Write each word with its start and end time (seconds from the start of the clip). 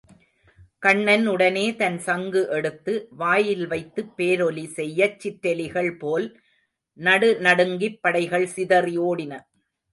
கண்ணன் 0.83 1.25
உடனே 1.27 1.65
தன் 1.75 1.99
சங்கு 1.99 2.41
எடுத்து 2.49 2.93
வாயில்வைத்துப் 3.19 4.11
பேரொலி 4.17 4.65
செய்யச் 4.77 5.19
சிற்றெலிகள் 5.19 5.93
போல் 5.97 6.27
நடுநடுங்கிப் 6.99 8.01
படைகள் 8.01 8.51
சிதறி 8.55 8.97
ஓடின. 9.09 9.33